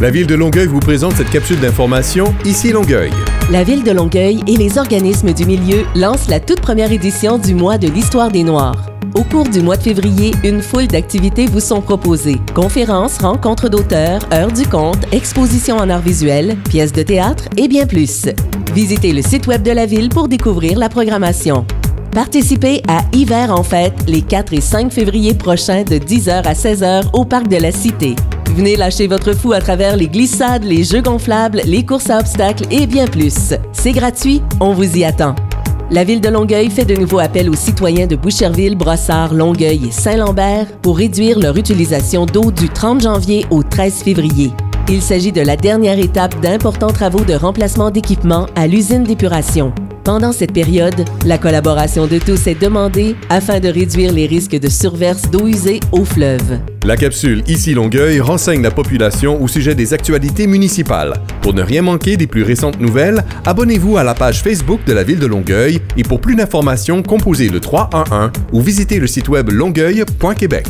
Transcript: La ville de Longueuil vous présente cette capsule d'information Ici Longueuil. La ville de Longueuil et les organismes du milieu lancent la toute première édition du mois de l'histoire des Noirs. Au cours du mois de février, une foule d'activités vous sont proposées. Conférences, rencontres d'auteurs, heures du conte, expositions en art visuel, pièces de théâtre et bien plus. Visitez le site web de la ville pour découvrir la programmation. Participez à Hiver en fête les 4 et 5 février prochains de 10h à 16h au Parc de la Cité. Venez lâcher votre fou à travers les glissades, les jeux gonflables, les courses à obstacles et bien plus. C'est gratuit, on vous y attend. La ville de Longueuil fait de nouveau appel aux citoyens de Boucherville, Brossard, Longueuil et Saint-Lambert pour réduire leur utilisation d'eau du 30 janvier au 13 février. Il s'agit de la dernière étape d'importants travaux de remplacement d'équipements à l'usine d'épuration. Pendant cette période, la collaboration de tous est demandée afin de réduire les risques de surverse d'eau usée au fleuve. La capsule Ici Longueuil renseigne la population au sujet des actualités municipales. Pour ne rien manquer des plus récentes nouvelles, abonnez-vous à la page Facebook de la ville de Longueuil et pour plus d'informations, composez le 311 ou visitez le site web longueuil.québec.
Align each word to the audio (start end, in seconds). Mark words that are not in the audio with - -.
La 0.00 0.08
ville 0.08 0.26
de 0.26 0.34
Longueuil 0.34 0.66
vous 0.66 0.80
présente 0.80 1.12
cette 1.16 1.28
capsule 1.28 1.60
d'information 1.60 2.34
Ici 2.46 2.72
Longueuil. 2.72 3.10
La 3.50 3.64
ville 3.64 3.84
de 3.84 3.90
Longueuil 3.90 4.40
et 4.46 4.56
les 4.56 4.78
organismes 4.78 5.34
du 5.34 5.44
milieu 5.44 5.84
lancent 5.94 6.30
la 6.30 6.40
toute 6.40 6.62
première 6.62 6.90
édition 6.90 7.36
du 7.36 7.54
mois 7.54 7.76
de 7.76 7.86
l'histoire 7.86 8.30
des 8.30 8.42
Noirs. 8.42 8.86
Au 9.14 9.24
cours 9.24 9.46
du 9.46 9.60
mois 9.60 9.76
de 9.76 9.82
février, 9.82 10.32
une 10.42 10.62
foule 10.62 10.86
d'activités 10.86 11.44
vous 11.44 11.60
sont 11.60 11.82
proposées. 11.82 12.40
Conférences, 12.54 13.18
rencontres 13.18 13.68
d'auteurs, 13.68 14.22
heures 14.32 14.50
du 14.50 14.66
conte, 14.66 15.04
expositions 15.12 15.76
en 15.76 15.90
art 15.90 16.00
visuel, 16.00 16.56
pièces 16.70 16.94
de 16.94 17.02
théâtre 17.02 17.44
et 17.58 17.68
bien 17.68 17.84
plus. 17.84 18.24
Visitez 18.74 19.12
le 19.12 19.20
site 19.20 19.48
web 19.48 19.62
de 19.62 19.72
la 19.72 19.84
ville 19.84 20.08
pour 20.08 20.28
découvrir 20.28 20.78
la 20.78 20.88
programmation. 20.88 21.66
Participez 22.12 22.80
à 22.88 23.02
Hiver 23.12 23.52
en 23.52 23.62
fête 23.62 23.98
les 24.08 24.22
4 24.22 24.54
et 24.54 24.62
5 24.62 24.90
février 24.90 25.34
prochains 25.34 25.82
de 25.82 25.96
10h 25.96 26.42
à 26.44 26.54
16h 26.54 27.10
au 27.12 27.26
Parc 27.26 27.48
de 27.48 27.58
la 27.58 27.70
Cité. 27.70 28.16
Venez 28.54 28.76
lâcher 28.76 29.06
votre 29.06 29.32
fou 29.32 29.52
à 29.52 29.60
travers 29.60 29.96
les 29.96 30.08
glissades, 30.08 30.64
les 30.64 30.82
jeux 30.82 31.02
gonflables, 31.02 31.62
les 31.64 31.84
courses 31.84 32.10
à 32.10 32.18
obstacles 32.18 32.64
et 32.70 32.86
bien 32.86 33.06
plus. 33.06 33.54
C'est 33.72 33.92
gratuit, 33.92 34.42
on 34.60 34.72
vous 34.72 34.96
y 34.96 35.04
attend. 35.04 35.34
La 35.90 36.04
ville 36.04 36.20
de 36.20 36.28
Longueuil 36.28 36.70
fait 36.70 36.84
de 36.84 36.94
nouveau 36.94 37.18
appel 37.18 37.48
aux 37.48 37.56
citoyens 37.56 38.06
de 38.06 38.16
Boucherville, 38.16 38.76
Brossard, 38.76 39.34
Longueuil 39.34 39.88
et 39.88 39.90
Saint-Lambert 39.90 40.66
pour 40.82 40.98
réduire 40.98 41.38
leur 41.38 41.56
utilisation 41.56 42.26
d'eau 42.26 42.50
du 42.50 42.68
30 42.68 43.02
janvier 43.02 43.46
au 43.50 43.62
13 43.62 44.02
février. 44.02 44.52
Il 44.88 45.02
s'agit 45.02 45.32
de 45.32 45.40
la 45.40 45.56
dernière 45.56 45.98
étape 45.98 46.40
d'importants 46.40 46.92
travaux 46.92 47.24
de 47.24 47.34
remplacement 47.34 47.90
d'équipements 47.90 48.46
à 48.56 48.66
l'usine 48.66 49.04
d'épuration. 49.04 49.72
Pendant 50.04 50.32
cette 50.32 50.52
période, 50.52 51.04
la 51.26 51.38
collaboration 51.38 52.06
de 52.06 52.18
tous 52.18 52.46
est 52.46 52.60
demandée 52.60 53.14
afin 53.28 53.60
de 53.60 53.68
réduire 53.68 54.12
les 54.12 54.26
risques 54.26 54.58
de 54.58 54.68
surverse 54.68 55.30
d'eau 55.30 55.46
usée 55.46 55.80
au 55.92 56.04
fleuve. 56.04 56.58
La 56.84 56.96
capsule 56.96 57.42
Ici 57.46 57.74
Longueuil 57.74 58.20
renseigne 58.20 58.62
la 58.62 58.70
population 58.70 59.40
au 59.40 59.46
sujet 59.46 59.74
des 59.74 59.92
actualités 59.92 60.46
municipales. 60.46 61.14
Pour 61.42 61.52
ne 61.52 61.62
rien 61.62 61.82
manquer 61.82 62.16
des 62.16 62.26
plus 62.26 62.42
récentes 62.42 62.80
nouvelles, 62.80 63.22
abonnez-vous 63.44 63.98
à 63.98 64.02
la 64.02 64.14
page 64.14 64.42
Facebook 64.42 64.80
de 64.86 64.92
la 64.94 65.04
ville 65.04 65.18
de 65.18 65.26
Longueuil 65.26 65.80
et 65.96 66.02
pour 66.02 66.20
plus 66.20 66.34
d'informations, 66.34 67.02
composez 67.02 67.48
le 67.48 67.60
311 67.60 68.30
ou 68.52 68.60
visitez 68.60 68.98
le 68.98 69.06
site 69.06 69.28
web 69.28 69.50
longueuil.québec. 69.50 70.66